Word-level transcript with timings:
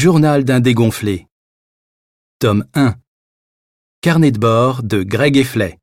Journal 0.00 0.44
d'un 0.44 0.60
dégonflé. 0.60 1.26
Tome 2.38 2.64
1. 2.74 2.94
Carnet 4.00 4.30
de 4.30 4.38
bord 4.38 4.84
de 4.84 5.02
Greg 5.02 5.36
Effley. 5.36 5.76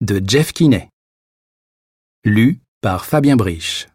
De 0.00 0.20
Jeff 0.26 0.52
Kinney. 0.52 0.88
Lu 2.24 2.58
par 2.80 3.06
Fabien 3.06 3.36
Brich. 3.36 3.86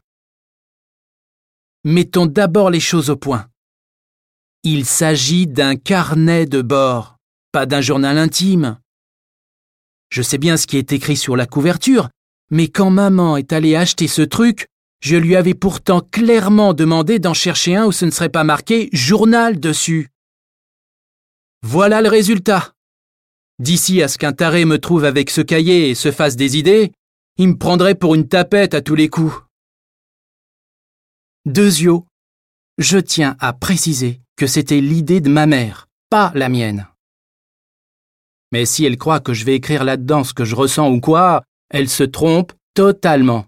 Mettons 1.84 2.28
d'abord 2.28 2.70
les 2.70 2.79
choses 2.79 3.10
au 3.10 3.18
point. 3.18 3.50
Il 4.64 4.86
s'agit 4.86 5.48
d'un 5.48 5.76
carnet 5.76 6.46
de 6.46 6.62
bord, 6.62 7.18
pas 7.52 7.66
d'un 7.66 7.82
journal 7.82 8.18
intime. 8.18 8.80
Je 10.12 10.22
sais 10.22 10.38
bien 10.38 10.56
ce 10.56 10.66
qui 10.66 10.78
est 10.78 10.94
écrit 10.94 11.18
sur 11.18 11.36
la 11.36 11.46
couverture, 11.46 12.08
mais 12.52 12.70
quand 12.70 12.90
maman 12.90 13.36
est 13.36 13.52
allée 13.52 13.76
acheter 13.76 14.08
ce 14.08 14.22
truc, 14.22 14.70
je 15.00 15.16
lui 15.16 15.36
avais 15.36 15.54
pourtant 15.54 16.02
clairement 16.02 16.73
demandé 16.73 17.20
d'en 17.20 17.34
chercher 17.34 17.75
un 17.75 17.86
où 17.86 17.91
ce 17.91 18.05
ne 18.05 18.11
serait 18.11 18.30
pas 18.30 18.43
marqué 18.43 18.89
journal 18.93 19.59
dessus. 19.59 20.09
Voilà 21.63 22.02
le 22.02 22.09
résultat. 22.09 22.73
D'ici 23.59 24.02
à 24.02 24.08
ce 24.08 24.17
qu'un 24.17 24.34
taré 24.34 24.66
me 24.66 24.77
trouve 24.77 25.05
avec 25.05 25.30
ce 25.30 25.41
cahier 25.41 25.89
et 25.89 25.95
se 25.95 26.12
fasse 26.12 26.36
des 26.36 26.58
idées, 26.58 26.91
il 27.38 27.49
me 27.49 27.58
prendrait 27.58 27.95
pour 27.95 28.16
une 28.16 28.27
tapette 28.27 28.73
à 28.73 28.81
tous 28.81 28.95
les 28.95 29.09
coups. 29.09 29.36
Deuxio, 31.45 32.05
je 32.77 32.98
tiens 32.98 33.36
à 33.39 33.53
préciser 33.53 34.22
que 34.36 34.48
c'était 34.48 34.81
l'idée 34.81 35.22
de 35.22 35.30
ma 35.30 35.45
mère, 35.45 35.88
pas 36.09 36.31
la 36.36 36.50
mienne. 36.50 36.88
Mais 38.52 38.66
si 38.66 38.86
elle 38.86 38.98
croit 38.98 39.20
que 39.20 39.34
je 39.34 39.45
vais 39.45 39.55
écrire 39.55 39.84
là-dedans 39.84 40.23
ce 40.23 40.34
que 40.34 40.45
je 40.45 40.55
ressens 40.55 40.89
ou 40.91 41.00
quoi, 41.00 41.44
elle 41.70 41.89
se 41.89 42.03
trompe 42.03 42.53
totalement. 42.73 43.45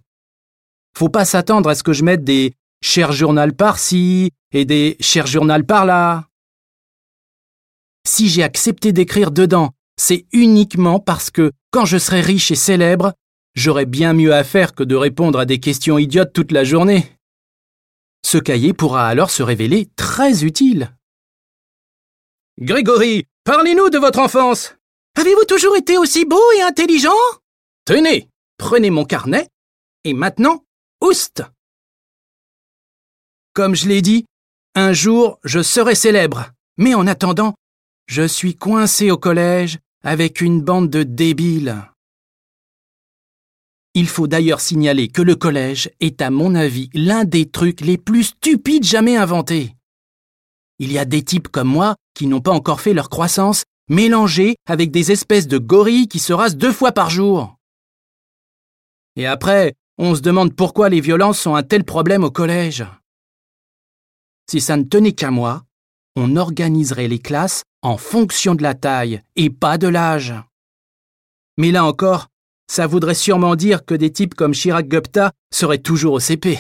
Faut 0.98 1.09
pas 1.09 1.25
s'attendre 1.25 1.70
à 1.70 1.75
ce 1.75 1.84
que 1.84 1.93
je 1.93 2.03
mette 2.03 2.23
des 2.23 2.53
cher 2.81 3.11
journal 3.11 3.53
par-ci 3.53 4.31
et 4.52 4.66
des 4.66 4.97
cher 4.99 5.27
journal 5.27 5.66
par-là. 5.66 6.27
Si 8.07 8.30
j'ai 8.30 8.44
accepté 8.44 8.91
d'écrire 8.91 9.31
dedans, 9.31 9.72
c'est 9.97 10.25
uniquement 10.31 11.00
parce 11.00 11.30
que, 11.30 11.52
quand 11.72 11.86
je 11.86 11.97
serai 11.97 12.22
riche 12.22 12.52
et 12.52 12.55
célèbre, 12.55 13.13
j'aurai 13.55 13.86
bien 13.86 14.13
mieux 14.13 14.33
à 14.33 14.44
faire 14.44 14.73
que 14.73 14.83
de 14.83 14.95
répondre 14.95 15.39
à 15.39 15.45
des 15.45 15.59
questions 15.59 15.97
idiotes 15.97 16.33
toute 16.33 16.52
la 16.52 16.63
journée. 16.63 17.06
Ce 18.25 18.38
cahier 18.38 18.73
pourra 18.73 19.08
alors 19.08 19.30
se 19.30 19.44
révéler 19.44 19.89
très 19.95 20.44
utile. 20.44 20.95
Grégory, 22.59 23.25
parlez-nous 23.44 23.89
de 23.89 23.97
votre 23.97 24.19
enfance. 24.19 24.75
Avez-vous 25.16 25.45
toujours 25.45 25.75
été 25.75 25.97
aussi 25.97 26.25
beau 26.25 26.41
et 26.58 26.61
intelligent? 26.61 27.11
Tenez, 27.85 28.30
prenez 28.58 28.89
mon 28.89 29.06
carnet, 29.06 29.47
et 30.03 30.13
maintenant, 30.13 30.63
Oust 31.02 31.44
Comme 33.53 33.73
je 33.73 33.88
l'ai 33.88 34.02
dit, 34.02 34.25
un 34.75 34.92
jour 34.92 35.39
je 35.45 35.64
serai 35.64 35.95
célèbre, 35.95 36.52
mais 36.78 36.94
en 36.94 37.08
attendant, 37.08 37.53
je 38.08 38.28
suis 38.28 38.58
coincé 38.58 39.09
au 39.09 39.17
collège 39.17 39.80
avec 40.03 40.41
une 40.41 40.61
bande 40.61 40.89
de 40.89 41.03
débiles. 41.03 41.78
Il 43.94 44.09
faut 44.09 44.28
d'ailleurs 44.28 44.59
signaler 44.59 45.08
que 45.08 45.22
le 45.22 45.38
collège 45.38 45.89
est 46.02 46.22
à 46.22 46.31
mon 46.31 46.53
avis 46.53 46.89
l'un 46.94 47.23
des 47.23 47.50
trucs 47.50 47.80
les 47.80 47.97
plus 47.97 48.23
stupides 48.23 48.84
jamais 48.84 49.16
inventés. 49.16 49.75
Il 50.80 50.91
y 50.91 50.97
a 50.97 51.06
des 51.06 51.23
types 51.23 51.47
comme 51.47 51.69
moi 51.69 51.95
qui 52.13 52.28
n'ont 52.28 52.41
pas 52.41 52.52
encore 52.52 52.81
fait 52.81 52.94
leur 52.94 53.09
croissance 53.09 53.63
mélangés 53.88 54.58
avec 54.67 54.91
des 54.91 55.13
espèces 55.13 55.47
de 55.47 55.59
gorilles 55.59 56.09
qui 56.09 56.19
se 56.19 56.34
rasent 56.34 56.58
deux 56.58 56.73
fois 56.73 56.91
par 56.91 57.09
jour. 57.09 57.56
Et 59.16 59.25
après, 59.25 59.75
on 60.00 60.16
se 60.16 60.22
demande 60.22 60.55
pourquoi 60.55 60.88
les 60.88 61.02
violences 61.02 61.39
sont 61.39 61.55
un 61.55 61.64
tel 61.64 61.83
problème 61.83 62.23
au 62.23 62.31
collège. 62.31 62.86
Si 64.50 64.61
ça 64.61 64.78
ne 64.78 64.83
tenait 64.83 65.11
qu'à 65.11 65.30
moi, 65.30 65.66
on 66.16 66.38
organiserait 66.38 67.09
les 67.09 67.19
classes 67.19 67.64
en 67.81 67.97
fonction 67.97 68.56
de 68.56 68.64
la 68.64 68.73
taille 68.73 69.22
et 69.36 69.50
pas 69.50 69.78
de 69.78 69.88
l'âge. 69.88 70.33
Mais 71.58 71.72
là 71.72 71.83
encore, 71.83 72.28
ça 72.72 72.88
voudrait 72.88 73.13
sûrement 73.13 73.56
dire 73.56 73.84
que 73.85 73.94
des 73.94 74.12
types 74.12 74.35
comme 74.35 74.53
Chirac 74.53 74.88
Gupta 74.88 75.34
seraient 75.53 75.79
toujours 75.79 76.13
au 76.13 76.19
CP. 76.19 76.57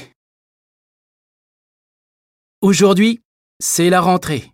Aujourd'hui, 2.61 3.21
c'est 3.61 3.89
la 3.89 4.01
rentrée, 4.01 4.51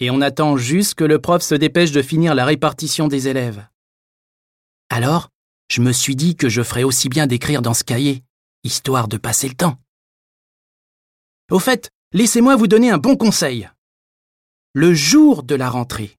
et 0.00 0.10
on 0.10 0.20
attend 0.20 0.56
juste 0.56 0.94
que 0.94 1.04
le 1.04 1.20
prof 1.20 1.42
se 1.42 1.54
dépêche 1.54 1.92
de 1.92 2.02
finir 2.02 2.34
la 2.34 2.44
répartition 2.44 3.06
des 3.06 3.28
élèves. 3.28 3.64
Alors, 4.88 5.28
je 5.70 5.80
me 5.80 5.92
suis 5.92 6.16
dit 6.16 6.36
que 6.36 6.48
je 6.48 6.62
ferais 6.62 6.84
aussi 6.84 7.08
bien 7.08 7.26
d'écrire 7.26 7.62
dans 7.62 7.74
ce 7.74 7.84
cahier, 7.84 8.22
histoire 8.64 9.08
de 9.08 9.16
passer 9.16 9.48
le 9.48 9.54
temps. 9.54 9.76
Au 11.50 11.58
fait, 11.58 11.90
laissez-moi 12.12 12.56
vous 12.56 12.66
donner 12.66 12.90
un 12.90 12.98
bon 12.98 13.16
conseil. 13.16 13.70
Le 14.72 14.92
jour 14.94 15.42
de 15.42 15.54
la 15.54 15.70
rentrée, 15.70 16.16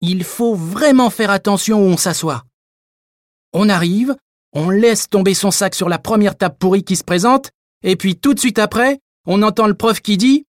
il 0.00 0.24
faut 0.24 0.54
vraiment 0.54 1.10
faire 1.10 1.30
attention 1.30 1.78
où 1.78 1.86
on 1.86 1.96
s'assoit. 1.96 2.44
On 3.52 3.68
arrive, 3.68 4.14
on 4.52 4.68
laisse 4.68 5.08
tomber 5.08 5.32
son 5.32 5.50
sac 5.50 5.74
sur 5.74 5.88
la 5.88 5.98
première 5.98 6.36
table 6.36 6.56
pourrie 6.58 6.84
qui 6.84 6.96
se 6.96 7.04
présente, 7.04 7.50
et 7.82 7.96
puis 7.96 8.16
tout 8.16 8.34
de 8.34 8.40
suite 8.40 8.58
après, 8.58 8.98
on 9.26 9.42
entend 9.42 9.66
le 9.66 9.74
prof 9.74 10.00
qui 10.00 10.16
dit 10.16 10.46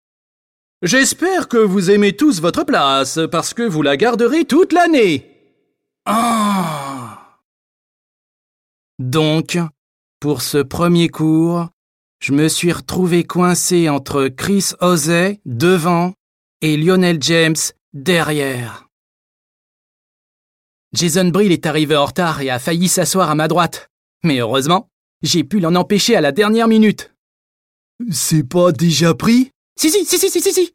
J'espère 0.81 1.47
que 1.47 1.57
vous 1.57 1.91
aimez 1.91 2.15
tous 2.15 2.41
votre 2.41 2.63
place, 2.63 3.19
parce 3.31 3.53
que 3.53 3.63
vous 3.63 3.81
la 3.81 3.97
garderez 3.97 4.45
toute 4.45 4.73
l'année. 4.73 5.29
Ah 6.05 7.23
donc, 8.99 9.57
pour 10.23 10.41
ce 10.41 10.59
premier 10.59 11.09
cours, 11.09 11.67
je 12.21 12.31
me 12.31 12.47
suis 12.47 12.71
retrouvé 12.71 13.25
coincé 13.25 13.89
entre 13.89 14.29
Chris 14.29 14.69
Osey 14.79 15.41
devant 15.43 16.13
et 16.61 16.77
Lionel 16.77 17.21
James 17.21 17.57
derrière. 17.91 18.87
Jason 20.93 21.27
Brill 21.27 21.51
est 21.51 21.65
arrivé 21.65 21.97
en 21.97 22.05
retard 22.05 22.39
et 22.39 22.49
a 22.49 22.57
failli 22.57 22.87
s'asseoir 22.87 23.29
à 23.29 23.35
ma 23.35 23.49
droite. 23.49 23.89
Mais 24.23 24.39
heureusement, 24.39 24.87
j'ai 25.23 25.43
pu 25.43 25.59
l'en 25.59 25.75
empêcher 25.75 26.15
à 26.15 26.21
la 26.21 26.31
dernière 26.31 26.69
minute. 26.69 27.13
C'est 28.09 28.47
pas 28.47 28.71
déjà 28.71 29.13
pris? 29.13 29.51
Si, 29.77 29.89
si, 29.89 30.05
si, 30.05 30.17
si, 30.17 30.29
si, 30.29 30.39
si, 30.39 30.53
si. 30.53 30.73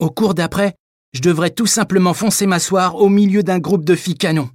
Au 0.00 0.10
cours 0.10 0.34
d'après, 0.34 0.74
je 1.12 1.20
devrais 1.20 1.50
tout 1.50 1.66
simplement 1.66 2.12
foncer 2.12 2.48
m'asseoir 2.48 2.96
au 2.96 3.08
milieu 3.08 3.44
d'un 3.44 3.60
groupe 3.60 3.84
de 3.84 3.94
filles 3.94 4.18
canons. 4.18 4.50